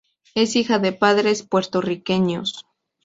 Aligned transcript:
Es 0.33 0.55
hija 0.55 0.79
de 0.79 0.93
padres 0.93 1.43
puertorriqueños. 1.43 2.65